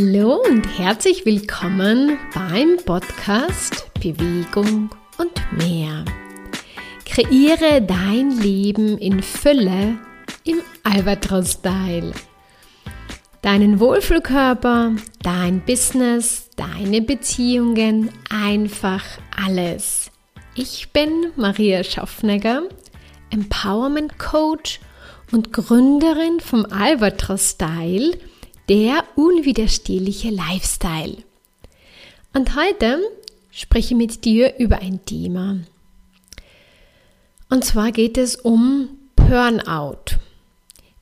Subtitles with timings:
[0.00, 4.88] Hallo und herzlich willkommen beim Podcast Bewegung
[5.18, 6.06] und mehr.
[7.04, 9.98] Kreiere dein Leben in Fülle
[10.44, 12.12] im Albatros-Style.
[13.42, 14.92] Deinen Wohlfühlkörper,
[15.22, 19.04] dein Business, deine Beziehungen, einfach
[19.36, 20.10] alles.
[20.54, 22.62] Ich bin Maria Schaffnegger,
[23.28, 24.80] Empowerment Coach
[25.30, 28.12] und Gründerin vom Albatros Style–
[28.70, 31.16] der unwiderstehliche Lifestyle.
[32.32, 33.00] Und heute
[33.50, 35.58] spreche ich mit dir über ein Thema.
[37.48, 40.18] Und zwar geht es um Burnout.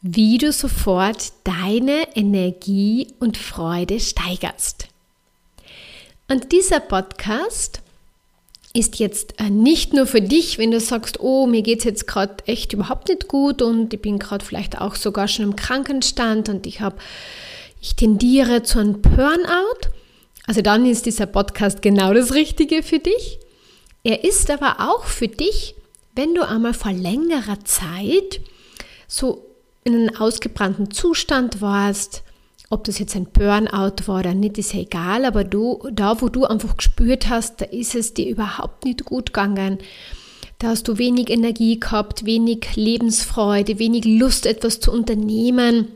[0.00, 4.88] Wie du sofort deine Energie und Freude steigerst.
[6.26, 7.82] Und dieser Podcast
[8.72, 12.06] ist jetzt äh, nicht nur für dich, wenn du sagst, oh, mir geht es jetzt
[12.06, 16.48] gerade echt überhaupt nicht gut und ich bin gerade vielleicht auch sogar schon im Krankenstand
[16.48, 16.96] und ich habe
[17.80, 19.90] ich tendiere zu einem Burnout,
[20.46, 23.38] also dann ist dieser Podcast genau das Richtige für dich.
[24.02, 25.74] Er ist aber auch für dich,
[26.16, 28.40] wenn du einmal vor längerer Zeit
[29.06, 29.44] so
[29.84, 32.22] in einem ausgebrannten Zustand warst,
[32.70, 36.28] ob das jetzt ein Burnout war oder nicht, ist ja egal, aber du, da wo
[36.28, 39.78] du einfach gespürt hast, da ist es dir überhaupt nicht gut gegangen.
[40.58, 45.88] Da hast du wenig Energie gehabt, wenig Lebensfreude, wenig Lust, etwas zu unternehmen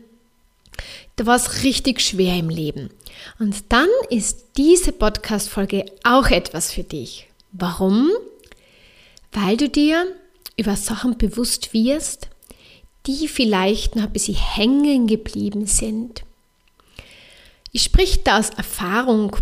[1.16, 2.90] da war es richtig schwer im Leben.
[3.38, 7.28] Und dann ist diese Podcast-Folge auch etwas für dich.
[7.52, 8.10] Warum?
[9.30, 10.06] Weil du dir
[10.56, 12.28] über Sachen bewusst wirst,
[13.06, 16.22] die vielleicht noch ein bisschen hängen geblieben sind.
[17.72, 19.36] Ich spreche da aus Erfahrung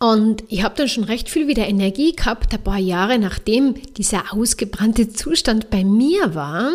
[0.00, 4.32] und ich habe dann schon recht viel wieder Energie gehabt, ein paar Jahre nachdem dieser
[4.32, 6.72] ausgebrannte Zustand bei mir war.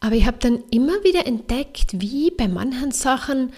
[0.00, 3.52] Aber ich habe dann immer wieder entdeckt, wie bei manchen Sachen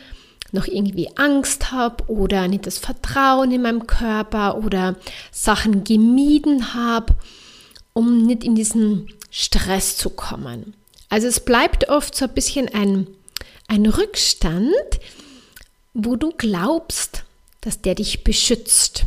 [0.50, 4.96] noch irgendwie Angst habe oder nicht das Vertrauen in meinem Körper oder
[5.30, 7.14] Sachen gemieden habe,
[7.94, 10.74] um nicht in diesen Stress zu kommen.
[11.08, 13.06] Also es bleibt oft so ein bisschen ein,
[13.68, 14.72] ein Rückstand,
[15.94, 17.24] wo du glaubst,
[17.60, 19.04] dass der dich beschützt,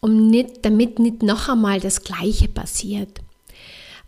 [0.00, 3.20] um nicht, damit nicht noch einmal das Gleiche passiert.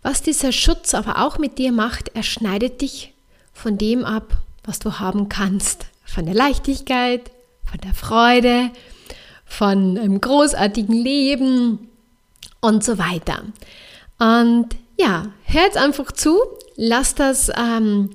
[0.05, 3.15] Was dieser Schutz aber auch mit dir macht, er schneidet dich
[3.53, 5.87] von dem ab, was du haben kannst.
[6.05, 7.31] Von der Leichtigkeit,
[7.67, 8.69] von der Freude,
[9.47, 11.89] von einem großartigen Leben
[12.61, 13.45] und so weiter.
[14.19, 16.37] Und ja, hör jetzt einfach zu,
[16.75, 18.11] lass das ähm,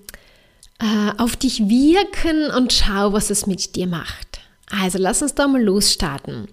[0.78, 4.38] äh, auf dich wirken und schau, was es mit dir macht.
[4.80, 6.46] Also lass uns da mal losstarten.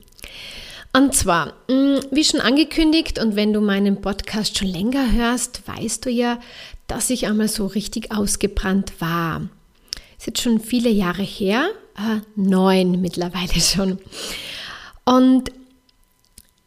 [0.98, 6.04] Und zwar, mm, wie schon angekündigt, und wenn du meinen Podcast schon länger hörst, weißt
[6.04, 6.40] du ja,
[6.88, 9.48] dass ich einmal so richtig ausgebrannt war.
[10.18, 14.00] Ist jetzt schon viele Jahre her, äh, neun mittlerweile schon.
[15.06, 15.52] Und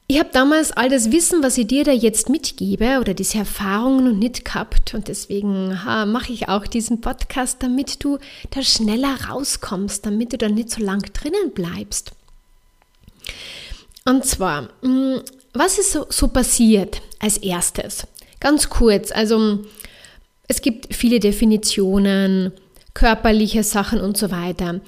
[0.06, 4.04] ich habe damals all das Wissen, was ich dir da jetzt mitgebe, oder diese Erfahrungen
[4.04, 4.94] noch nicht gehabt.
[4.94, 8.18] Und deswegen mache ich auch diesen Podcast, damit du
[8.50, 12.12] da schneller rauskommst, damit du da nicht so lang drinnen bleibst.
[14.10, 15.20] Und zwar, mm,
[15.54, 18.08] was ist so, passiert als erstes?
[18.40, 19.60] Ganz kurz, also
[20.48, 22.50] es gibt viele Definitionen,
[22.92, 24.80] körperliche Sachen und so weiter.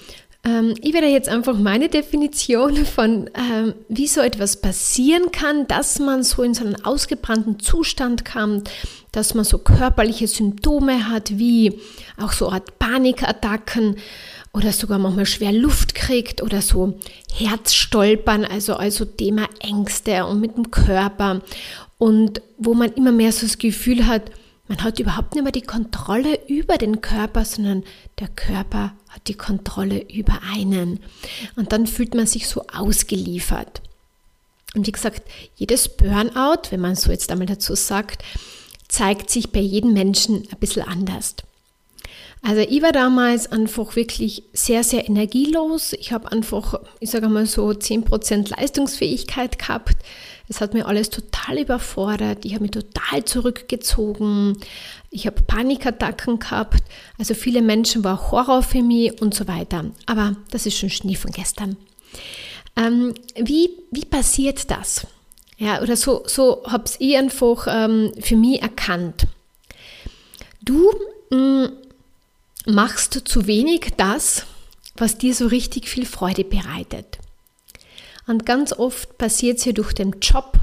[0.44, 6.00] Ähm, ich werde jetzt einfach meine Definition von, ähm, wie so etwas passieren kann, dass
[6.00, 8.70] man so in so einen ausgebrannten Zustand kommt,
[9.12, 11.78] dass man so körperliche Symptome hat, wie
[12.20, 13.98] auch so Art Panikattacken,
[14.52, 16.98] oder sogar manchmal schwer Luft kriegt oder so
[17.32, 21.40] Herzstolpern, also, also Thema Ängste und mit dem Körper
[21.98, 24.30] und wo man immer mehr so das Gefühl hat,
[24.68, 27.84] man hat überhaupt nicht mehr die Kontrolle über den Körper, sondern
[28.18, 31.00] der Körper hat die Kontrolle über einen.
[31.56, 33.82] Und dann fühlt man sich so ausgeliefert.
[34.74, 35.22] Und wie gesagt,
[35.56, 38.24] jedes Burnout, wenn man so jetzt einmal dazu sagt,
[38.88, 41.36] zeigt sich bei jedem Menschen ein bisschen anders.
[42.44, 45.92] Also ich war damals einfach wirklich sehr, sehr energielos.
[45.92, 49.96] Ich habe einfach, ich sage mal so, 10% Leistungsfähigkeit gehabt.
[50.48, 52.44] Es hat mir alles total überfordert.
[52.44, 54.58] Ich habe mich total zurückgezogen.
[55.10, 56.82] Ich habe Panikattacken gehabt.
[57.16, 59.84] Also viele Menschen war Horror für mich und so weiter.
[60.06, 61.76] Aber das ist schon Schnee von gestern.
[62.76, 65.06] Ähm, wie, wie passiert das?
[65.58, 69.28] Ja, oder so, so habe ich einfach ähm, für mich erkannt.
[70.60, 70.90] Du
[71.30, 71.72] mh, mm,
[72.66, 74.46] machst zu wenig das,
[74.96, 77.18] was dir so richtig viel Freude bereitet.
[78.26, 80.58] Und ganz oft passiert es ja durch den Job,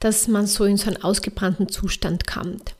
[0.00, 2.74] dass man so in so einen ausgebrannten Zustand kommt.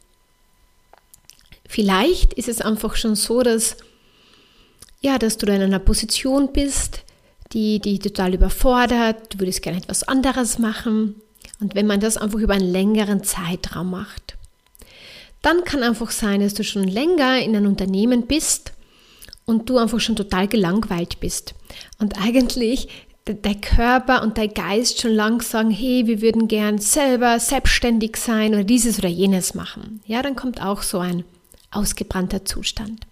[1.68, 3.76] Vielleicht ist es einfach schon so, dass
[5.00, 7.02] ja, dass du da in einer Position bist,
[7.52, 11.16] die die total überfordert, du würdest gerne etwas anderes machen.
[11.60, 14.35] Und wenn man das einfach über einen längeren Zeitraum macht,
[15.46, 18.72] dann kann einfach sein, dass du schon länger in einem Unternehmen bist
[19.44, 21.54] und du einfach schon total gelangweilt bist.
[21.98, 22.88] Und eigentlich
[23.24, 28.54] dein Körper und dein Geist schon lang sagen, hey, wir würden gern selber selbstständig sein
[28.54, 30.00] oder dieses oder jenes machen.
[30.04, 31.24] Ja, dann kommt auch so ein
[31.70, 33.06] ausgebrannter Zustand.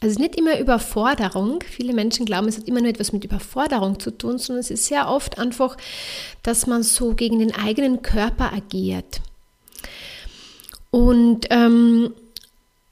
[0.00, 1.60] Also nicht immer Überforderung.
[1.64, 4.86] Viele Menschen glauben, es hat immer nur etwas mit Überforderung zu tun, sondern es ist
[4.86, 5.76] sehr oft einfach,
[6.42, 9.20] dass man so gegen den eigenen Körper agiert.
[10.90, 12.12] Und ähm,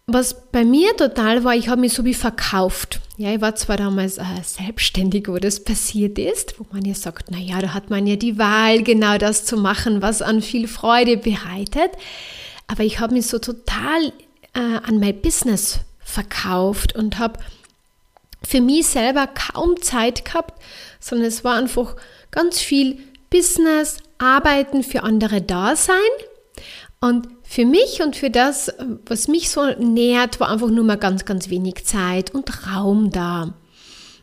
[0.06, 3.00] was bei mir total war, ich habe mich so wie verkauft.
[3.16, 7.30] Ja, ich war zwar damals äh, selbstständig, wo das passiert ist, wo man ja sagt,
[7.30, 11.16] naja, da hat man ja die Wahl, genau das zu machen, was an viel Freude
[11.16, 11.90] bereitet.
[12.66, 14.12] Aber ich habe mich so total
[14.54, 17.40] äh, an mein Business verkauft und habe
[18.44, 20.62] für mich selber kaum Zeit gehabt,
[21.00, 21.96] sondern es war einfach
[22.30, 22.98] ganz viel
[23.30, 25.96] Business, Arbeiten für andere da sein.
[27.00, 28.72] Und für mich und für das,
[29.06, 33.54] was mich so nährt, war einfach nur mal ganz, ganz wenig Zeit und Raum da.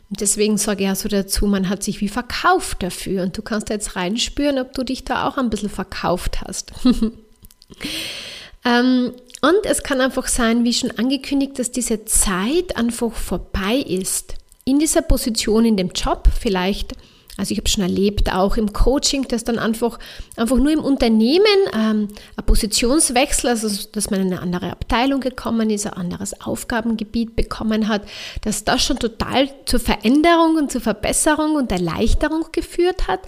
[0.09, 3.23] Und deswegen sage ich ja so dazu, man hat sich wie verkauft dafür.
[3.23, 6.73] Und du kannst jetzt reinspüren, ob du dich da auch ein bisschen verkauft hast.
[8.65, 14.35] ähm, und es kann einfach sein, wie schon angekündigt, dass diese Zeit einfach vorbei ist.
[14.65, 16.93] In dieser Position, in dem Job vielleicht
[17.37, 19.97] also ich habe schon erlebt, auch im Coaching, dass dann einfach,
[20.35, 25.69] einfach nur im Unternehmen ähm, ein Positionswechsel, also dass man in eine andere Abteilung gekommen
[25.71, 28.03] ist, ein anderes Aufgabengebiet bekommen hat,
[28.41, 33.21] dass das schon total zur Veränderung und zur Verbesserung und Erleichterung geführt hat.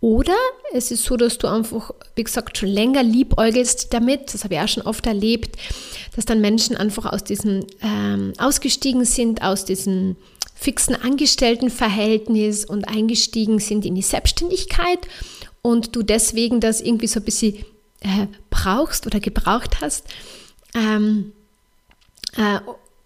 [0.00, 0.36] Oder
[0.74, 4.60] es ist so, dass du einfach, wie gesagt, schon länger liebäugelst damit, das habe ich
[4.60, 5.56] auch schon oft erlebt,
[6.14, 10.16] dass dann Menschen einfach aus diesem ähm, ausgestiegen sind, aus diesem
[10.64, 15.00] fixen Angestelltenverhältnis und eingestiegen sind in die Selbstständigkeit
[15.60, 17.56] und du deswegen das irgendwie so ein bisschen
[18.00, 20.06] äh, brauchst oder gebraucht hast,
[20.74, 21.32] ähm,
[22.38, 22.60] äh,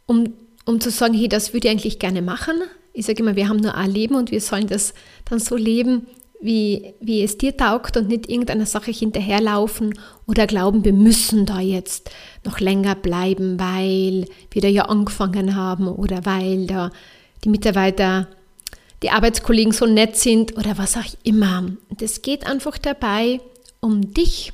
[0.07, 0.35] um,
[0.67, 2.63] um zu sagen, hey, das würde ich eigentlich gerne machen.
[2.93, 4.95] Ich sage immer, wir haben nur ein Leben und wir sollen das
[5.25, 6.07] dann so leben,
[6.41, 11.59] wie, wie es dir taugt und nicht irgendeiner Sache hinterherlaufen oder glauben, wir müssen da
[11.59, 12.13] jetzt
[12.45, 16.93] noch länger bleiben, weil wir da ja angefangen haben oder weil da
[17.45, 18.29] die Mitarbeiter,
[19.03, 21.71] die Arbeitskollegen so nett sind oder was auch immer.
[22.01, 23.41] Es geht einfach dabei,
[23.81, 24.53] um dich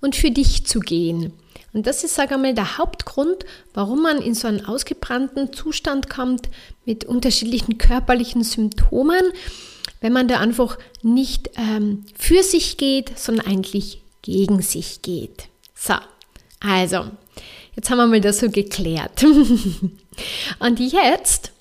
[0.00, 1.32] und für dich zu gehen.
[1.72, 3.44] Und das ist, sage ich mal, der Hauptgrund,
[3.74, 6.48] warum man in so einen ausgebrannten Zustand kommt
[6.84, 9.22] mit unterschiedlichen körperlichen Symptomen,
[10.00, 15.44] wenn man da einfach nicht ähm, für sich geht, sondern eigentlich gegen sich geht.
[15.74, 15.94] So,
[16.60, 17.10] also,
[17.76, 19.22] jetzt haben wir mal das so geklärt.
[20.58, 21.52] Und jetzt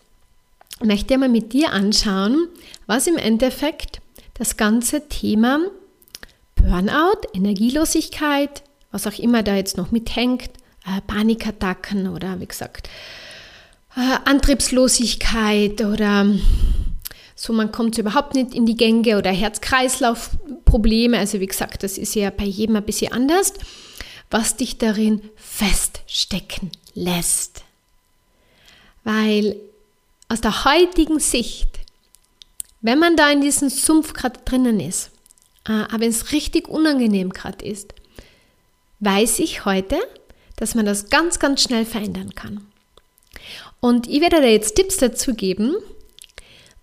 [0.83, 2.47] möchte ich mal mit dir anschauen,
[2.87, 4.01] was im Endeffekt
[4.33, 5.59] das ganze Thema
[6.55, 10.49] Burnout, Energielosigkeit, was auch immer da jetzt noch mithängt,
[10.85, 12.89] äh, Panikattacken oder wie gesagt,
[13.95, 16.25] äh, Antriebslosigkeit oder
[17.35, 21.17] so, man kommt überhaupt nicht in die Gänge oder Herz-Kreislauf-Probleme.
[21.17, 23.53] Also wie gesagt, das ist ja bei jedem ein bisschen anders,
[24.29, 27.63] was dich darin feststecken lässt.
[29.05, 29.55] Weil
[30.29, 31.67] aus der heutigen Sicht,
[32.81, 35.11] wenn man da in diesem Sumpf gerade drinnen ist,
[35.67, 37.93] äh, aber es richtig unangenehm gerade ist,
[38.99, 39.99] weiß ich heute,
[40.55, 42.65] dass man das ganz, ganz schnell verändern kann.
[43.79, 45.75] Und ich werde dir jetzt Tipps dazu geben,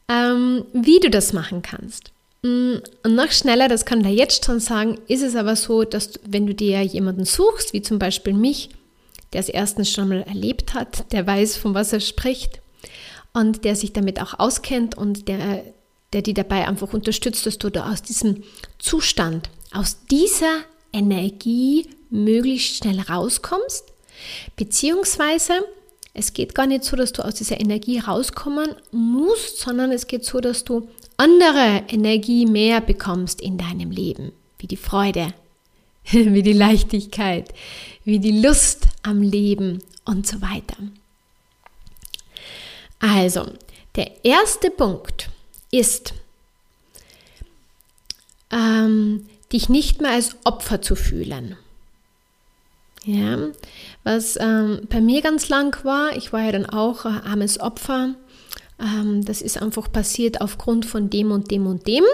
[0.09, 2.11] ähm, wie du das machen kannst.
[2.43, 5.85] Mm, und noch schneller, das kann ich dir jetzt schon sagen, ist es aber so,
[5.85, 8.71] dass du, wenn du dir jemanden suchst, wie zum Beispiel mich,
[9.33, 12.61] der es erstens schon mal erlebt hat, der weiß, von was er spricht,
[13.37, 15.63] und der sich damit auch auskennt und der,
[16.15, 18.45] der die dabei einfach unterstützt, dass du da aus diesem
[18.79, 23.85] Zustand, aus dieser Energie möglichst schnell rauskommst,
[24.57, 25.53] beziehungsweise
[26.15, 30.25] es geht gar nicht so, dass du aus dieser Energie rauskommen musst, sondern es geht
[30.25, 30.89] so, dass du
[31.19, 35.35] andere Energie mehr bekommst in deinem Leben, wie die Freude,
[36.11, 37.53] wie die Leichtigkeit,
[38.03, 40.79] wie die Lust am Leben und so weiter.
[43.01, 43.47] Also,
[43.95, 45.31] der erste Punkt
[45.71, 46.15] ist,
[48.51, 51.57] ähm, dich nicht mehr als Opfer zu fühlen.
[53.05, 53.39] Ja,
[54.03, 58.17] was ähm, bei mir ganz lang war, ich war ja dann auch ein armes Opfer.
[58.81, 62.05] Ähm, das ist einfach passiert aufgrund von dem und dem und dem.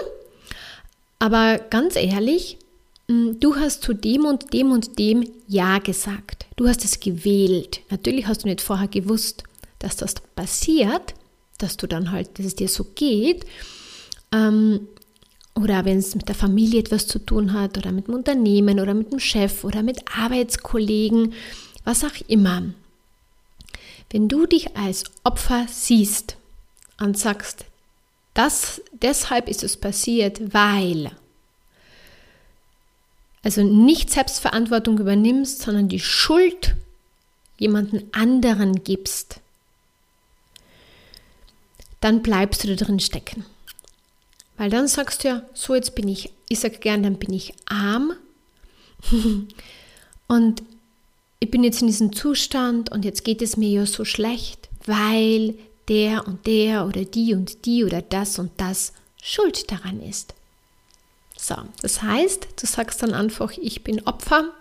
[1.17, 2.59] Aber ganz ehrlich,
[3.07, 6.45] hm, du hast zu dem und dem und dem Ja gesagt.
[6.57, 7.81] Du hast es gewählt.
[7.89, 9.43] Natürlich hast du nicht vorher gewusst,
[9.83, 11.13] dass das passiert,
[11.57, 13.45] dass du dann halt, dass es dir so geht.
[14.31, 14.87] Ähm,
[15.55, 18.93] oder wenn es mit der Familie etwas zu tun hat oder mit dem Unternehmen oder
[18.93, 21.33] mit dem Chef oder mit Arbeitskollegen,
[21.83, 22.63] was auch immer.
[24.09, 26.37] Wenn du dich als Opfer siehst
[26.99, 27.65] und sagst,
[28.33, 31.11] das, deshalb ist es passiert, weil,
[33.43, 36.75] also nicht Selbstverantwortung übernimmst, sondern die Schuld
[37.59, 39.39] jemanden anderen gibst,
[42.03, 43.45] dann bleibst du da drin stecken.
[44.57, 47.53] Weil dann sagst du ja, so jetzt bin ich, ich sage gern, dann bin ich
[47.65, 48.13] arm
[50.27, 50.63] und
[51.39, 55.55] ich bin jetzt in diesem Zustand und jetzt geht es mir ja so schlecht, weil
[55.87, 60.33] der und der oder die und die oder das und das schuld daran ist.
[61.37, 64.53] So, das heißt, du sagst dann einfach, ich bin Opfer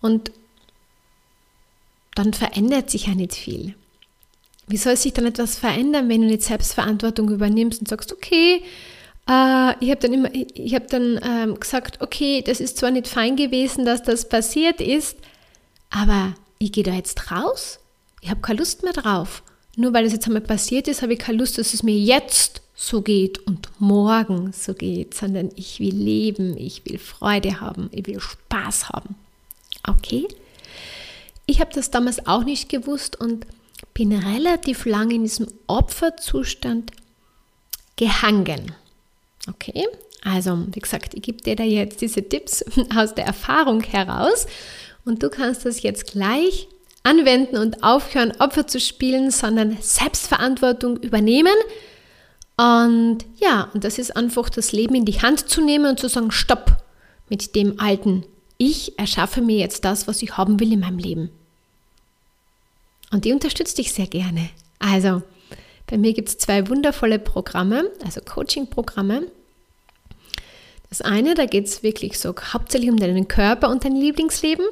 [0.00, 0.32] und
[2.14, 3.74] dann verändert sich ja nicht viel.
[4.72, 8.62] Wie soll sich dann etwas verändern, wenn du nicht Selbstverantwortung übernimmst und sagst, okay,
[9.28, 13.06] äh, ich habe dann immer, ich habe dann ähm, gesagt, okay, das ist zwar nicht
[13.06, 15.18] fein gewesen, dass das passiert ist,
[15.90, 17.80] aber ich gehe da jetzt raus.
[18.22, 19.42] Ich habe keine Lust mehr drauf.
[19.76, 22.62] Nur weil es jetzt einmal passiert ist, habe ich keine Lust, dass es mir jetzt
[22.74, 28.06] so geht und morgen so geht, sondern ich will leben, ich will Freude haben, ich
[28.06, 29.16] will Spaß haben.
[29.86, 30.26] Okay?
[31.44, 33.46] Ich habe das damals auch nicht gewusst und
[33.94, 36.92] bin relativ lange in diesem Opferzustand
[37.96, 38.72] gehangen.
[39.48, 39.86] Okay,
[40.22, 42.64] also wie gesagt, ich gebe dir da jetzt diese Tipps
[42.96, 44.46] aus der Erfahrung heraus
[45.04, 46.68] und du kannst das jetzt gleich
[47.02, 51.54] anwenden und aufhören, Opfer zu spielen, sondern Selbstverantwortung übernehmen.
[52.56, 56.08] Und ja, und das ist einfach das Leben in die Hand zu nehmen und zu
[56.08, 56.76] sagen, stopp
[57.28, 58.24] mit dem alten.
[58.58, 61.30] Ich erschaffe mir jetzt das, was ich haben will in meinem Leben.
[63.12, 64.48] Und die unterstützt dich sehr gerne.
[64.78, 65.22] Also,
[65.86, 69.26] bei mir gibt es zwei wundervolle Programme, also Coaching-Programme.
[70.88, 74.66] Das eine, da geht es wirklich so hauptsächlich um deinen Körper und dein Lieblingsleben.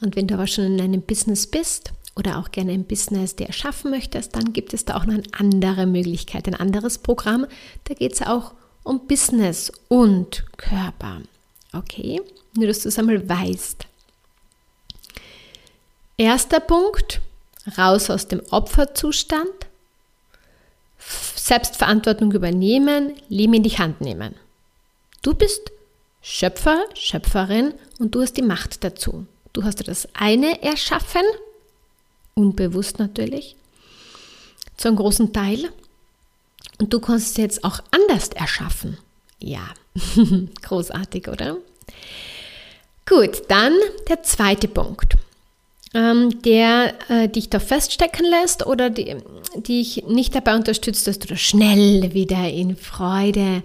[0.00, 3.46] Und wenn du aber schon in einem Business bist oder auch gerne ein Business dir
[3.46, 7.46] erschaffen möchtest, dann gibt es da auch noch eine andere Möglichkeit, ein anderes Programm.
[7.84, 11.20] Da geht es auch um Business und Körper.
[11.74, 12.20] Okay,
[12.56, 13.86] nur dass du es einmal weißt.
[16.16, 17.20] Erster Punkt,
[17.76, 19.50] raus aus dem Opferzustand,
[20.98, 24.34] Selbstverantwortung übernehmen, Leben in die Hand nehmen.
[25.22, 25.70] Du bist
[26.22, 29.26] Schöpfer, Schöpferin und du hast die Macht dazu.
[29.52, 31.24] Du hast das eine erschaffen,
[32.34, 33.56] unbewusst natürlich,
[34.76, 35.70] zu einem großen Teil.
[36.78, 38.98] Und du kannst es jetzt auch anders erschaffen.
[39.38, 39.66] Ja,
[40.62, 41.56] großartig, oder?
[43.06, 43.74] Gut, dann
[44.08, 45.16] der zweite Punkt
[45.94, 49.16] ähm, der äh, dich da feststecken lässt oder die,
[49.56, 53.62] dich nicht dabei unterstützt, dass du da schnell wieder in Freude,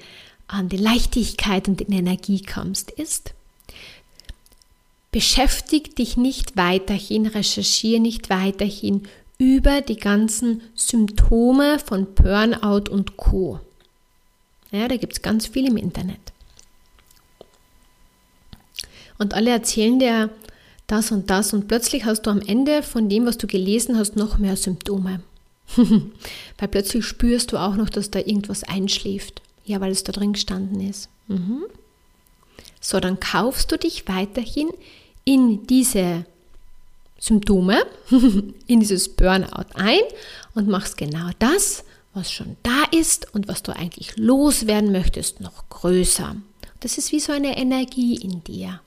[0.47, 3.33] an die Leichtigkeit und in Energie kommst, ist,
[5.11, 13.59] beschäftig dich nicht weiterhin, recherchiere nicht weiterhin über die ganzen Symptome von Burnout und Co.
[14.71, 16.19] Ja, da gibt es ganz viel im Internet.
[19.17, 20.29] Und alle erzählen dir
[20.87, 24.15] das und das und plötzlich hast du am Ende von dem, was du gelesen hast,
[24.15, 25.21] noch mehr Symptome.
[25.75, 29.41] weil plötzlich spürst du auch noch, dass da irgendwas einschläft.
[29.65, 31.09] Ja, weil es da drin gestanden ist.
[31.27, 31.63] Mhm.
[32.79, 34.69] So, dann kaufst du dich weiterhin
[35.23, 36.25] in diese
[37.19, 37.83] Symptome,
[38.67, 40.01] in dieses Burnout ein
[40.53, 45.67] und machst genau das, was schon da ist und was du eigentlich loswerden möchtest, noch
[45.69, 46.35] größer.
[46.81, 48.81] Das ist wie so eine Energie in dir.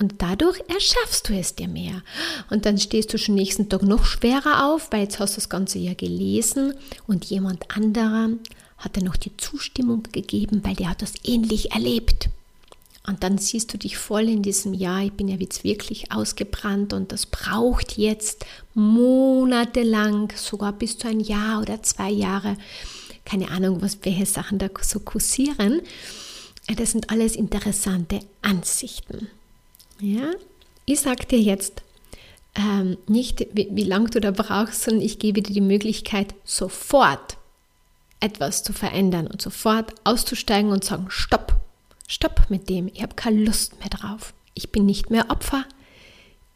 [0.00, 2.02] Und dadurch erschaffst du es dir mehr.
[2.48, 5.50] Und dann stehst du schon nächsten Tag noch schwerer auf, weil jetzt hast du das
[5.50, 6.72] Ganze ja gelesen
[7.06, 8.30] und jemand anderer
[8.78, 12.30] hat dir noch die Zustimmung gegeben, weil der hat das ähnlich erlebt.
[13.06, 16.92] Und dann siehst du dich voll in diesem Jahr, ich bin ja jetzt wirklich ausgebrannt
[16.94, 22.56] und das braucht jetzt monatelang, sogar bis zu ein Jahr oder zwei Jahre.
[23.26, 25.82] Keine Ahnung, was welche Sachen da so kursieren.
[26.74, 29.28] Das sind alles interessante Ansichten.
[30.00, 30.32] Ja?
[30.86, 31.82] Ich sage dir jetzt
[32.54, 37.36] ähm, nicht, wie, wie lange du da brauchst, sondern ich gebe dir die Möglichkeit, sofort
[38.20, 41.56] etwas zu verändern und sofort auszusteigen und sagen, stopp,
[42.06, 44.34] stopp mit dem, ich habe keine Lust mehr drauf.
[44.54, 45.64] Ich bin nicht mehr Opfer,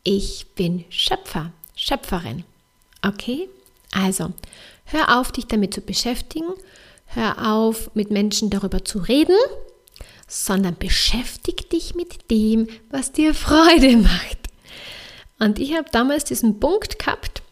[0.02, 2.44] ich bin Schöpfer, Schöpferin.
[3.06, 3.48] Okay?
[3.92, 4.32] Also,
[4.84, 6.48] hör auf, dich damit zu beschäftigen,
[7.06, 9.36] hör auf, mit Menschen darüber zu reden,
[10.26, 14.38] sondern beschäftige dich mit dem, was dir Freude macht.
[15.38, 17.42] Und ich habe damals diesen Punkt gehabt,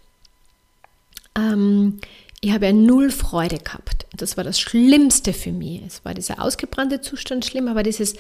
[1.37, 2.01] ähm,
[2.41, 4.07] ich habe ja null Freude gehabt.
[4.17, 5.81] Das war das Schlimmste für mich.
[5.87, 8.15] Es war dieser ausgebrannte Zustand schlimm, aber dieses,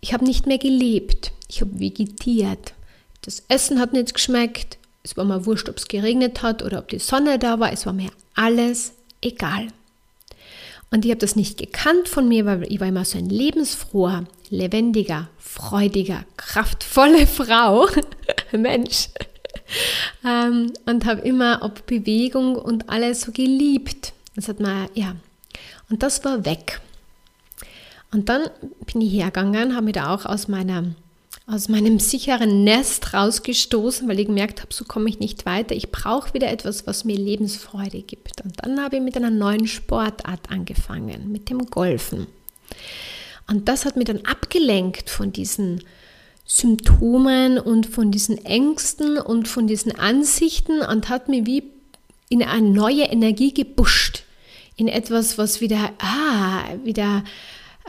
[0.00, 1.32] ich habe nicht mehr gelebt.
[1.48, 2.74] Ich habe vegetiert.
[3.20, 4.78] Das Essen hat nicht geschmeckt.
[5.02, 7.72] Es war mir wurscht, ob es geregnet hat oder ob die Sonne da war.
[7.72, 9.68] Es war mir alles egal.
[10.92, 14.24] Und ich habe das nicht gekannt von mir, weil ich war immer so ein lebensfroher,
[14.50, 17.88] lebendiger, freudiger, kraftvolle Frau,
[18.52, 19.08] Mensch.
[20.22, 24.12] ähm, und habe immer ob Bewegung und alles so geliebt.
[24.36, 25.16] Das hat man, ja.
[25.88, 26.80] Und das war weg.
[28.12, 28.42] Und dann
[28.92, 30.84] bin ich hergegangen, habe mich da auch aus meiner
[31.52, 35.74] aus meinem sicheren Nest rausgestoßen, weil ich gemerkt habe, so komme ich nicht weiter.
[35.74, 38.42] Ich brauche wieder etwas, was mir Lebensfreude gibt.
[38.42, 42.26] Und dann habe ich mit einer neuen Sportart angefangen, mit dem Golfen.
[43.48, 45.82] Und das hat mich dann abgelenkt von diesen
[46.46, 51.64] Symptomen und von diesen Ängsten und von diesen Ansichten und hat mich wie
[52.28, 54.24] in eine neue Energie gebuscht,
[54.76, 57.24] in etwas, was wieder, ah, wieder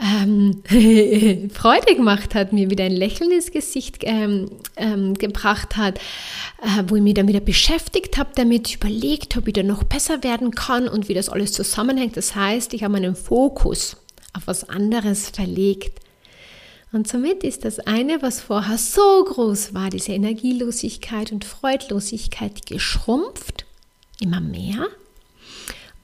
[0.00, 0.62] ähm,
[1.52, 5.98] Freude gemacht hat, mir wieder ein Lächeln ins Gesicht ähm, ähm, gebracht hat,
[6.62, 10.22] äh, wo ich mich dann wieder beschäftigt habe, damit überlegt habe, wie der noch besser
[10.24, 12.16] werden kann und wie das alles zusammenhängt.
[12.16, 13.96] Das heißt, ich habe meinen Fokus
[14.32, 16.00] auf was anderes verlegt.
[16.92, 23.64] Und somit ist das eine, was vorher so groß war, diese Energielosigkeit und Freudlosigkeit, geschrumpft,
[24.20, 24.86] immer mehr.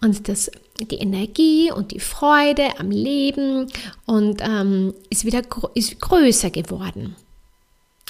[0.01, 0.51] Und das
[0.87, 3.67] die Energie und die Freude am Leben
[4.07, 5.43] und ähm, ist wieder
[5.75, 7.17] ist größer geworden.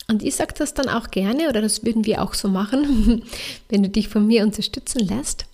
[0.08, 3.22] Und ich sage das dann auch gerne, oder das würden wir auch so machen,
[3.68, 5.46] wenn du dich von mir unterstützen lässt.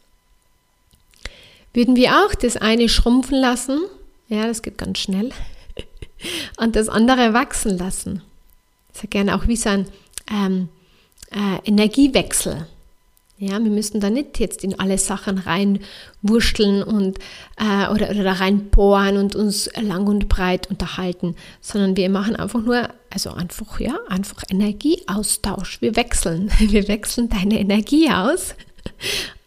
[1.74, 3.80] Würden wir auch das eine schrumpfen lassen,
[4.28, 5.30] ja, das geht ganz schnell,
[6.56, 8.22] und das andere wachsen lassen.
[8.92, 9.86] Ich sage gerne auch wie so ein
[10.30, 10.70] ähm,
[11.30, 12.66] äh, Energiewechsel.
[13.38, 17.18] Ja, wir müssen da nicht jetzt in alle Sachen reinwurschteln und
[17.58, 22.62] äh, oder, oder da reinbohren und uns lang und breit unterhalten, sondern wir machen einfach
[22.62, 25.82] nur, also einfach, ja, einfach Energieaustausch.
[25.82, 26.50] Wir wechseln.
[26.58, 28.54] Wir wechseln deine Energie aus.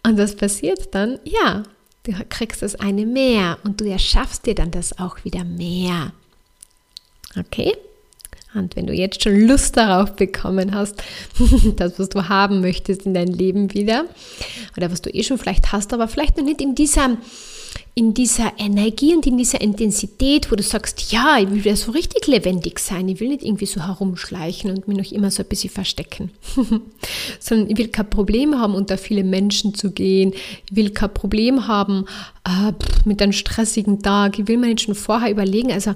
[0.04, 1.20] Und was passiert dann?
[1.24, 1.64] Ja,
[2.04, 6.14] du kriegst das eine mehr und du erschaffst dir dann das auch wieder mehr.
[7.36, 7.74] Okay?
[8.56, 11.04] Und wenn du jetzt schon Lust darauf bekommen hast,
[11.76, 14.06] das, was du haben möchtest in dein Leben wieder,
[14.76, 17.18] oder was du eh schon vielleicht hast, aber vielleicht noch nicht in dieser,
[17.94, 21.92] in dieser Energie und in dieser Intensität, wo du sagst, ja, ich will wieder so
[21.92, 25.50] richtig lebendig sein, ich will nicht irgendwie so herumschleichen und mich noch immer so ein
[25.50, 26.32] bisschen verstecken,
[27.40, 30.34] sondern ich will kein Problem haben, unter viele Menschen zu gehen,
[30.70, 32.06] ich will kein Problem haben
[32.46, 32.74] äh,
[33.06, 35.94] mit einem stressigen Tag, ich will mir nicht schon vorher überlegen, also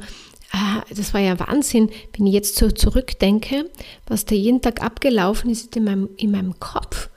[0.95, 3.69] das war ja Wahnsinn, wenn ich jetzt so zurückdenke,
[4.07, 7.09] was da jeden Tag abgelaufen ist in meinem, in meinem Kopf,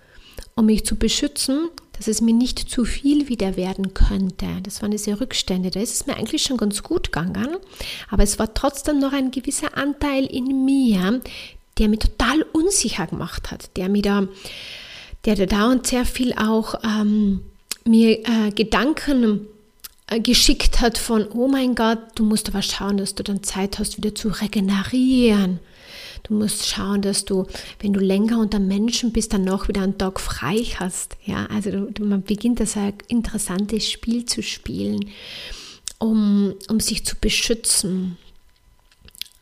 [0.55, 4.47] um mich zu beschützen, dass es mir nicht zu viel wieder werden könnte.
[4.63, 5.71] Das waren diese Rückstände.
[5.71, 7.57] Da ist es mir eigentlich schon ganz gut gegangen,
[8.11, 11.21] aber es war trotzdem noch ein gewisser Anteil in mir,
[11.79, 14.29] der mich total unsicher gemacht hat, der mir da,
[15.25, 17.43] der da dauernd sehr viel auch ähm,
[17.85, 19.47] mir äh, Gedanken
[20.23, 23.97] geschickt hat von, oh mein Gott, du musst aber schauen, dass du dann Zeit hast,
[23.97, 25.59] wieder zu regenerieren.
[26.23, 27.47] Du musst schauen, dass du,
[27.81, 31.17] wenn du länger unter Menschen bist, dann noch wieder einen Tag frei hast.
[31.25, 35.11] Ja, also du, man beginnt das ein interessantes Spiel zu spielen,
[35.99, 38.17] um, um sich zu beschützen.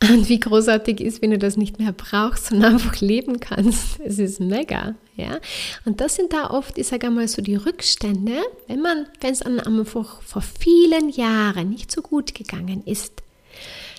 [0.01, 3.99] Und wie großartig ist, wenn du das nicht mehr brauchst, sondern einfach leben kannst.
[4.01, 5.39] Es ist mega, ja.
[5.85, 8.33] Und das sind da oft, ich sage einmal so die Rückstände,
[8.67, 13.23] wenn man, wenn es einfach vor vielen Jahren nicht so gut gegangen ist.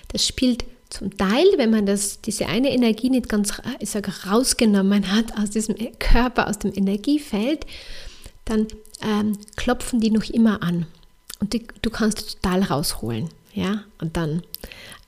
[0.09, 5.11] Das spielt zum Teil, wenn man das, diese eine Energie nicht ganz ich sage, rausgenommen
[5.11, 7.65] hat aus diesem Körper, aus dem Energiefeld,
[8.45, 8.67] dann
[9.01, 10.85] ähm, klopfen die noch immer an.
[11.39, 13.29] Und die, du kannst total rausholen.
[13.53, 13.83] Ja?
[13.99, 14.43] Und dann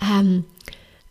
[0.01, 0.45] ähm,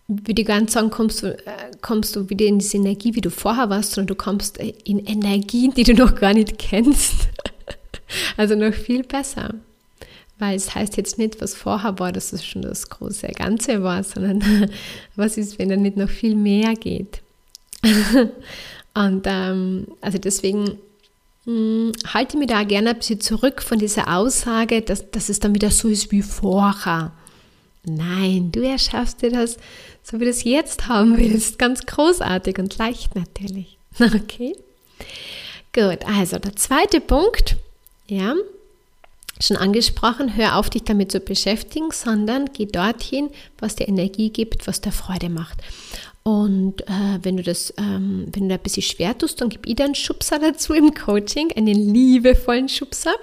[0.09, 3.31] ich gar nicht sagen, kommst du, äh, kommst du wieder in diese Energie, wie du
[3.31, 7.29] vorher warst, sondern du kommst äh, in Energien, die du noch gar nicht kennst.
[8.37, 9.55] also noch viel besser.
[10.39, 14.03] Weil es heißt jetzt nicht, was vorher war, dass es schon das große Ganze war,
[14.03, 14.71] sondern
[15.17, 17.21] was ist, wenn da nicht noch viel mehr geht.
[18.95, 20.79] Und ähm, also deswegen
[21.45, 25.29] mh, hm, halte ich mich da gerne ein bisschen zurück von dieser Aussage, dass, dass
[25.29, 27.13] es dann wieder so ist wie vorher.
[27.85, 29.57] Nein, du erschaffst dir das,
[30.11, 31.59] so wie du es jetzt haben willst.
[31.59, 33.77] Ganz großartig und leicht natürlich.
[34.01, 34.55] Okay?
[35.73, 37.57] Gut, also der zweite Punkt,
[38.07, 38.35] ja,
[39.41, 44.67] schon angesprochen, hör auf, dich damit zu beschäftigen, sondern geh dorthin, was dir Energie gibt,
[44.67, 45.59] was dir Freude macht.
[46.23, 49.67] Und äh, wenn du das, ähm, wenn du da ein bisschen schwer tust, dann gib
[49.67, 53.15] ich dir einen Schubser dazu im Coaching, einen liebevollen Schubser.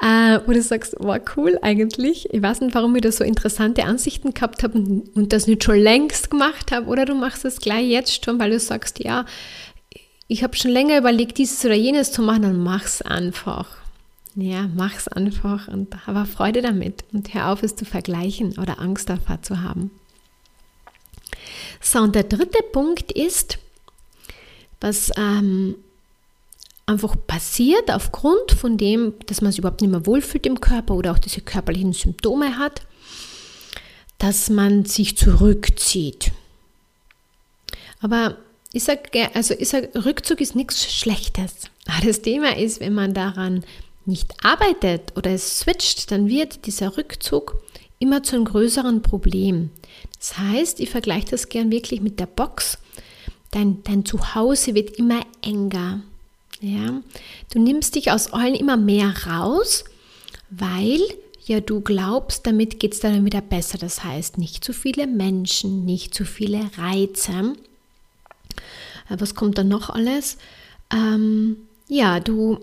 [0.00, 2.28] Äh, wo du sagst, war wow, cool eigentlich.
[2.32, 5.78] Ich weiß nicht, warum ich da so interessante Ansichten gehabt habe und das nicht schon
[5.78, 6.86] längst gemacht habe.
[6.86, 9.24] Oder du machst es gleich jetzt schon, weil du sagst, ja,
[10.28, 13.68] ich habe schon länger überlegt, dieses oder jenes zu machen, dann mach's einfach.
[14.34, 19.08] Ja, mach's einfach und habe Freude damit und hör auf, es zu vergleichen oder Angst
[19.08, 19.90] davor zu haben.
[21.80, 23.58] So, und der dritte Punkt ist,
[24.80, 25.76] was ähm,
[26.86, 31.12] einfach passiert aufgrund von dem, dass man sich überhaupt nicht mehr wohlfühlt im Körper oder
[31.12, 32.82] auch diese körperlichen Symptome hat,
[34.18, 36.30] dass man sich zurückzieht.
[38.00, 38.36] Aber
[38.72, 41.70] ich sage, also sag, Rückzug ist nichts Schlechtes.
[42.04, 43.64] Das Thema ist, wenn man daran
[44.04, 47.58] nicht arbeitet oder es switcht, dann wird dieser Rückzug
[47.98, 49.70] immer zu einem größeren Problem.
[50.18, 52.78] Das heißt, ich vergleiche das gern wirklich mit der Box.
[53.50, 56.02] Dein, dein Zuhause wird immer enger.
[56.60, 57.02] Ja?
[57.52, 59.84] Du nimmst dich aus allen immer mehr raus,
[60.50, 61.00] weil
[61.44, 63.78] ja du glaubst, damit geht es dann wieder besser.
[63.78, 67.54] Das heißt, nicht zu viele Menschen, nicht zu viele Reize.
[69.08, 70.38] Äh, was kommt dann noch alles?
[70.92, 71.56] Ähm,
[71.88, 72.58] ja, du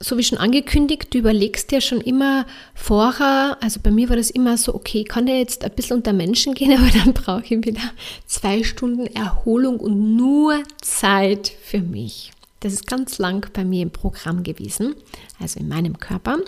[0.00, 4.30] so wie schon angekündigt, du überlegst ja schon immer vorher, also bei mir war das
[4.30, 7.64] immer so, okay, kann der jetzt ein bisschen unter Menschen gehen, aber dann brauche ich
[7.64, 7.80] wieder
[8.26, 12.32] zwei Stunden Erholung und nur Zeit für mich.
[12.64, 14.94] Das ist ganz lang bei mir im Programm gewesen,
[15.38, 16.38] also in meinem Körper,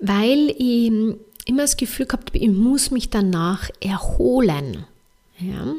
[0.00, 0.90] weil ich
[1.46, 4.84] immer das Gefühl gehabt habe, ich muss mich danach erholen.
[5.38, 5.74] Ja.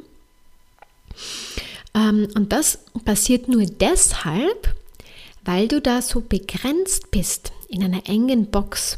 [1.94, 4.74] Ähm, und das passiert nur deshalb,
[5.44, 8.98] weil du da so begrenzt bist in einer engen Box.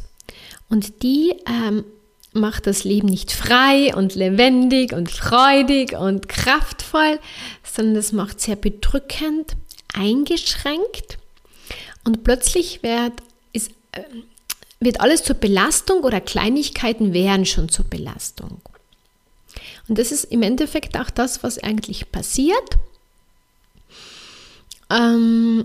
[0.68, 1.84] Und die ähm,
[2.34, 7.18] macht das Leben nicht frei und lebendig und freudig und kraftvoll,
[7.64, 9.56] sondern es macht sehr bedrückend,
[9.96, 11.18] eingeschränkt
[12.04, 13.12] und plötzlich wird,
[13.52, 14.02] ist, äh,
[14.80, 18.60] wird alles zur Belastung oder Kleinigkeiten wären schon zur Belastung.
[19.88, 22.78] Und das ist im Endeffekt auch das, was eigentlich passiert.
[24.90, 25.64] Ähm,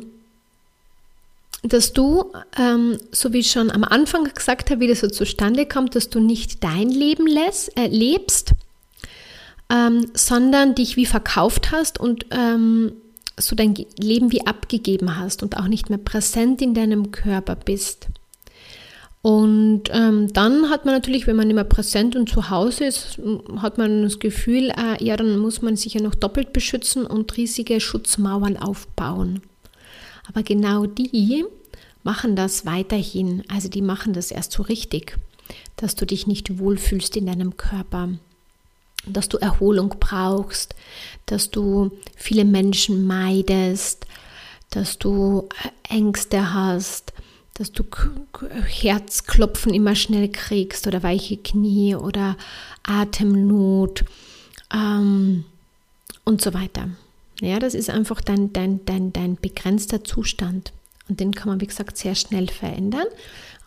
[1.64, 5.68] dass du, ähm, so wie ich schon am Anfang gesagt habe, wie das so zustande
[5.68, 8.54] kommt, dass du nicht dein Leben lässt, äh, lebst,
[9.70, 12.94] ähm, sondern dich wie verkauft hast und ähm,
[13.42, 18.08] so dein Leben wie abgegeben hast und auch nicht mehr präsent in deinem Körper bist.
[19.22, 23.20] Und ähm, dann hat man natürlich, wenn man immer präsent und zu Hause ist,
[23.58, 27.38] hat man das Gefühl, äh, ja, dann muss man sich ja noch doppelt beschützen und
[27.38, 29.42] riesige Schutzmauern aufbauen.
[30.28, 31.46] Aber genau die
[32.04, 35.18] machen das weiterhin, also die machen das erst so richtig,
[35.76, 38.10] dass du dich nicht wohlfühlst in deinem Körper,
[39.06, 40.76] dass du Erholung brauchst,
[41.26, 44.06] dass du viele Menschen meidest,
[44.70, 47.14] dass du äh, Ängste hast,
[47.54, 47.84] dass du
[48.66, 52.38] Herzklopfen immer schnell kriegst oder weiche Knie oder
[52.84, 54.06] Atemnot
[54.74, 55.46] ähm,
[56.24, 56.90] und so weiter.
[57.42, 60.72] Ja, das ist einfach dein, dein, dein, dein begrenzter Zustand.
[61.10, 63.08] Und den kann man, wie gesagt, sehr schnell verändern.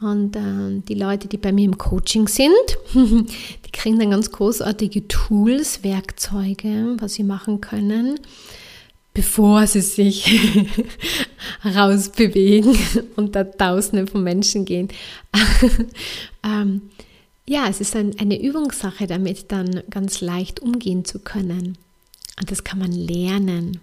[0.00, 2.52] Und äh, die Leute, die bei mir im Coaching sind,
[2.94, 8.18] die kriegen dann ganz großartige Tools, Werkzeuge, was sie machen können,
[9.14, 10.40] bevor sie sich
[11.64, 12.76] rausbewegen
[13.16, 14.88] und da Tausende von Menschen gehen.
[16.44, 16.82] ähm,
[17.46, 21.78] ja, es ist ein, eine Übungssache, damit dann ganz leicht umgehen zu können.
[22.40, 23.80] Und das kann man lernen.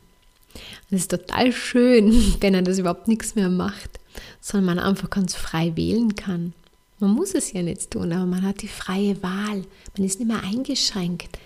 [0.53, 4.00] Und es ist total schön, wenn er das überhaupt nichts mehr macht,
[4.39, 6.53] sondern man einfach ganz frei wählen kann.
[6.99, 9.63] Man muss es ja nicht tun, aber man hat die freie Wahl.
[9.97, 11.39] Man ist nicht mehr eingeschränkt.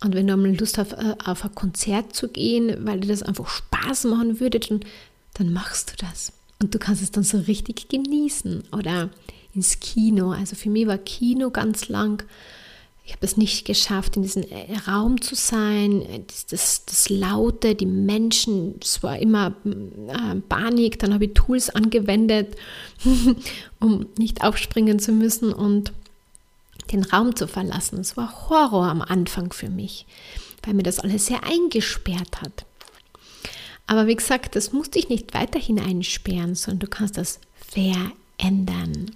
[0.00, 3.24] Und wenn du einmal Lust hast, äh, auf ein Konzert zu gehen, weil dir das
[3.24, 4.80] einfach Spaß machen würde, dann,
[5.34, 6.32] dann machst du das.
[6.60, 8.64] Und du kannst es dann so richtig genießen.
[8.72, 9.10] Oder
[9.54, 10.30] ins Kino.
[10.30, 12.24] Also für mich war Kino ganz lang
[13.08, 17.08] ich habe es nicht geschafft, in diesem äh, Raum zu sein, äh, das, das, das
[17.08, 22.54] Laute, die Menschen, es war immer äh, Panik, dann habe ich Tools angewendet,
[23.80, 25.94] um nicht aufspringen zu müssen und
[26.92, 27.98] den Raum zu verlassen.
[27.98, 30.04] Es war Horror am Anfang für mich,
[30.62, 32.66] weil mir das alles sehr eingesperrt hat.
[33.86, 39.12] Aber wie gesagt, das muss dich nicht weiterhin einsperren, sondern du kannst das verändern.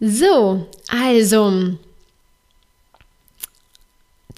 [0.00, 1.78] So, also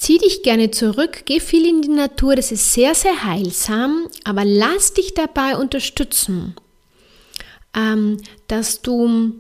[0.01, 4.47] Zieh dich gerne zurück, geh viel in die Natur, das ist sehr, sehr heilsam, aber
[4.47, 6.57] lass dich dabei unterstützen,
[7.75, 8.17] ähm,
[8.49, 9.35] dass du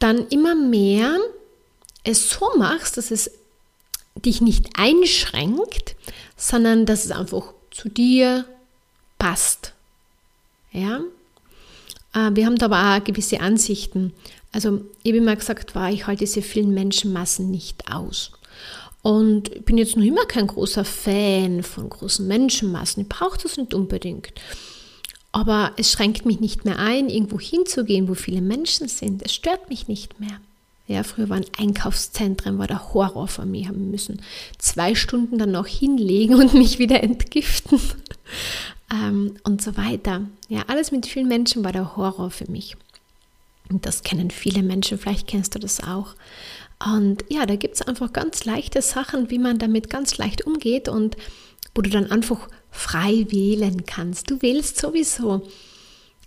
[0.00, 1.16] dann immer mehr
[2.02, 3.30] es so machst, dass es
[4.14, 5.96] dich nicht einschränkt,
[6.36, 8.44] sondern dass es einfach zu dir
[9.18, 9.72] passt.
[10.70, 11.00] Ja?
[12.12, 14.12] Äh, wir haben da aber auch gewisse Ansichten.
[14.52, 18.32] Also ich habe immer gesagt, war, ich halte diese vielen Menschenmassen nicht aus.
[19.04, 23.02] Und ich bin jetzt noch immer kein großer Fan von großen Menschenmassen.
[23.02, 24.32] Ich brauche das nicht unbedingt.
[25.30, 29.22] Aber es schränkt mich nicht mehr ein, irgendwo hinzugehen, wo viele Menschen sind.
[29.22, 30.40] Es stört mich nicht mehr.
[30.86, 34.22] Ja, früher waren Einkaufszentren, war der Horror für mich, haben müssen
[34.56, 37.78] zwei Stunden dann noch hinlegen und mich wieder entgiften
[38.90, 40.22] ähm, und so weiter.
[40.48, 42.74] Ja, alles mit vielen Menschen war der Horror für mich.
[43.68, 46.14] Und das kennen viele Menschen, vielleicht kennst du das auch.
[46.78, 50.88] Und ja, da gibt es einfach ganz leichte Sachen, wie man damit ganz leicht umgeht
[50.88, 51.16] und
[51.74, 54.30] wo du dann einfach frei wählen kannst.
[54.30, 55.42] Du wählst sowieso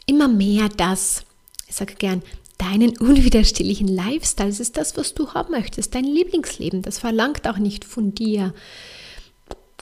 [0.06, 1.24] immer mehr das,
[1.68, 2.22] ich sage gern,
[2.58, 4.50] deinen unwiderstehlichen Lifestyle.
[4.50, 6.82] Das ist das, was du haben möchtest, dein Lieblingsleben.
[6.82, 8.54] Das verlangt auch nicht von dir,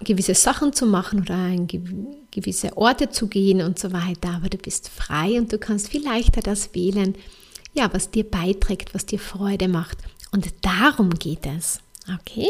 [0.04, 1.68] gewisse Sachen zu machen oder in
[2.32, 4.30] gewisse Orte zu gehen und so weiter.
[4.36, 7.16] Aber du bist frei und du kannst viel leichter das wählen,
[7.74, 10.00] ja, was dir beiträgt, was dir Freude macht.
[10.32, 11.80] Und darum geht es.
[12.14, 12.50] Okay?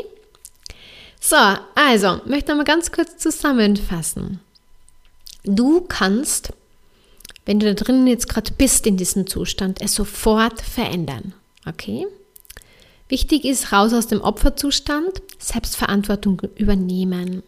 [1.20, 1.38] So,
[1.76, 4.40] also, möchte noch mal ganz kurz zusammenfassen.
[5.44, 6.54] Du kannst,
[7.46, 11.34] wenn du da drinnen jetzt gerade bist in diesem Zustand, es sofort verändern.
[11.66, 12.06] Okay?
[13.08, 17.44] Wichtig ist, raus aus dem Opferzustand, Selbstverantwortung übernehmen.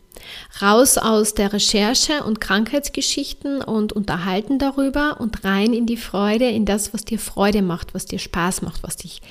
[0.61, 6.65] Raus aus der Recherche und Krankheitsgeschichten und unterhalten darüber und rein in die Freude, in
[6.65, 9.21] das, was dir Freude macht, was dir Spaß macht, was dich,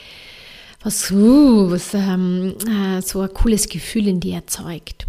[0.87, 5.07] was, uh, was ähm, äh, so ein cooles Gefühl in dir erzeugt.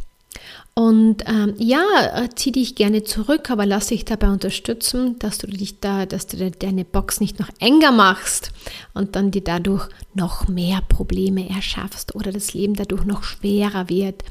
[0.74, 1.84] Und ähm, ja,
[2.16, 6.26] äh, zieh dich gerne zurück, aber lass dich dabei unterstützen, dass du dich da, dass
[6.28, 8.52] du deine Box nicht noch enger machst
[8.94, 14.24] und dann dir dadurch noch mehr Probleme erschaffst oder das Leben dadurch noch schwerer wird.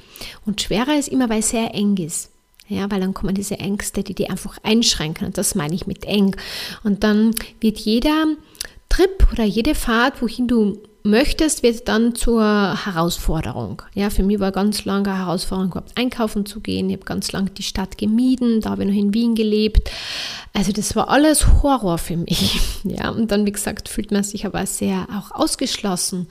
[0.44, 2.30] Und schwerer ist immer, weil es sehr eng ist.
[2.68, 5.28] Ja, weil dann kommen diese Ängste, die die einfach einschränken.
[5.28, 6.34] Und das meine ich mit eng.
[6.82, 8.26] Und dann wird jeder
[8.88, 12.42] Trip oder jede Fahrt, wohin du möchtest, wird dann zur
[12.84, 13.82] Herausforderung.
[13.94, 16.90] Ja, für mich war ganz lange eine Herausforderung, überhaupt einkaufen zu gehen.
[16.90, 19.90] Ich habe ganz lange die Stadt gemieden, da habe ich noch in Wien gelebt.
[20.52, 22.60] Also das war alles Horror für mich.
[22.84, 26.28] Ja, und dann, wie gesagt, fühlt man sich aber sehr auch ausgeschlossen.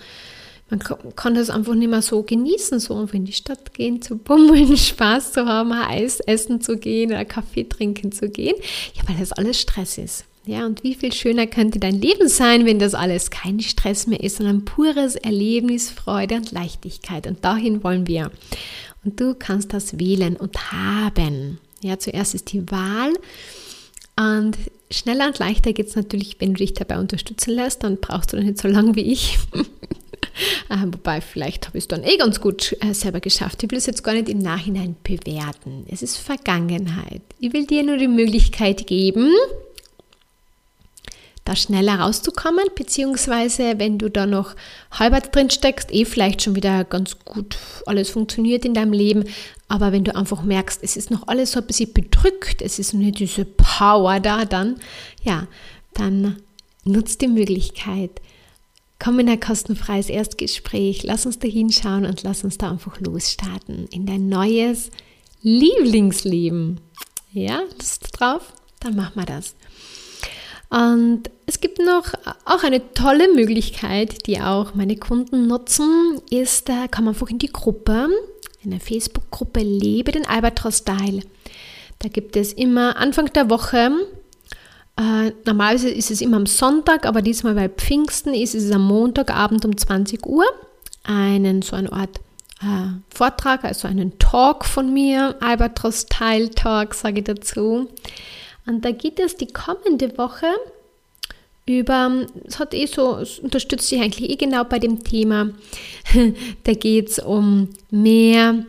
[0.70, 4.78] Man kann das einfach nicht mehr so genießen, so in die Stadt gehen, zu bummeln,
[4.78, 8.56] Spaß zu haben, Eis essen zu gehen oder Kaffee trinken zu gehen.
[8.94, 10.26] Ja, weil das alles Stress ist.
[10.48, 14.24] Ja, und wie viel schöner könnte dein Leben sein, wenn das alles kein Stress mehr
[14.24, 17.26] ist, sondern pures Erlebnis, Freude und Leichtigkeit.
[17.26, 18.32] Und dahin wollen wir.
[19.04, 21.60] Und du kannst das wählen und haben.
[21.82, 23.14] Ja, zuerst ist die Wahl.
[24.18, 24.58] Und
[24.92, 27.84] schneller und leichter geht es natürlich, wenn du dich dabei unterstützen lässt.
[27.84, 29.40] Dann brauchst du nicht so lange wie ich.
[30.70, 33.64] Äh, wobei, vielleicht habe ich es dann eh ganz gut äh, selber geschafft.
[33.64, 35.86] Ich will es jetzt gar nicht im Nachhinein bewerten.
[35.88, 37.22] Es ist Vergangenheit.
[37.40, 39.32] Ich will dir nur die Möglichkeit geben,
[41.46, 44.56] da schneller rauszukommen, beziehungsweise wenn du da noch
[44.92, 49.26] halber drin steckst, eh vielleicht schon wieder ganz gut alles funktioniert in deinem Leben,
[49.68, 52.94] aber wenn du einfach merkst, es ist noch alles so ein bisschen bedrückt, es ist
[52.94, 54.78] nicht diese Power da, dann,
[55.24, 55.48] ja,
[55.94, 56.38] dann
[56.84, 58.22] nutzt die Möglichkeit.
[58.98, 63.88] Komm in ein kostenfreies Erstgespräch, lass uns da hinschauen und lass uns da einfach losstarten
[63.92, 64.90] in dein neues
[65.42, 66.80] Lieblingsleben.
[67.34, 68.54] Ja, Lust drauf?
[68.80, 69.56] Dann machen wir das.
[70.76, 76.90] Und es gibt noch auch eine tolle Möglichkeit, die auch meine Kunden nutzen, ist, da
[76.90, 78.10] kann man einfach in die Gruppe,
[78.62, 81.22] in der Facebook-Gruppe Lebe den Albatros-Style.
[82.00, 83.90] Da gibt es immer Anfang der Woche,
[84.98, 89.64] äh, normalerweise ist es immer am Sonntag, aber diesmal bei Pfingsten ist es am Montagabend
[89.64, 90.46] um 20 Uhr,
[91.06, 92.20] einen so eine Art
[92.62, 97.88] äh, Vortrag, also einen Talk von mir, Albatros-Style-Talk sage ich dazu.
[98.66, 100.48] Und da geht es die kommende Woche
[101.66, 105.50] über, es hat eh so, es unterstützt sich eigentlich eh genau bei dem Thema.
[106.64, 108.66] da geht es um mehr,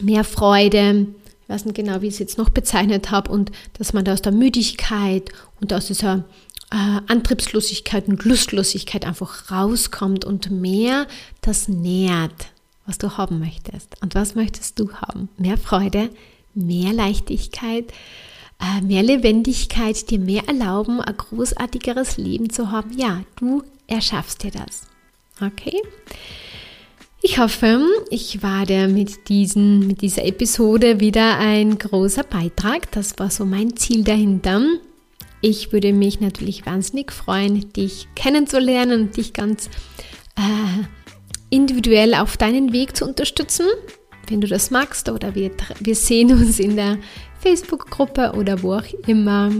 [0.00, 1.06] mehr Freude.
[1.42, 4.14] Ich weiß nicht genau, wie ich es jetzt noch bezeichnet habe, und dass man da
[4.14, 6.24] aus der Müdigkeit und aus dieser
[6.72, 11.06] äh, Antriebslosigkeit und Lustlosigkeit einfach rauskommt und mehr
[11.40, 12.46] das nährt,
[12.86, 13.94] was du haben möchtest.
[14.00, 15.28] Und was möchtest du haben?
[15.36, 16.10] Mehr Freude,
[16.54, 17.92] mehr Leichtigkeit,
[18.82, 22.96] mehr Lebendigkeit, dir mehr erlauben, ein großartigeres Leben zu haben.
[22.96, 24.82] Ja, du erschaffst dir das.
[25.40, 25.80] Okay?
[27.24, 32.90] Ich hoffe, ich war dir mit, diesen, mit dieser Episode wieder ein großer Beitrag.
[32.92, 34.60] Das war so mein Ziel dahinter.
[35.40, 39.68] Ich würde mich natürlich wahnsinnig freuen, dich kennenzulernen und dich ganz
[40.36, 40.84] äh,
[41.50, 43.66] individuell auf deinen Weg zu unterstützen,
[44.28, 46.98] wenn du das magst, oder wir, wir sehen uns in der
[47.42, 49.50] Facebook-Gruppe oder wo auch immer.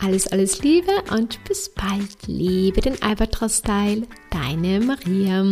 [0.00, 2.26] Alles, alles Liebe und bis bald.
[2.26, 4.06] Lebe den Albatros-Style.
[4.30, 5.44] Deine Maria.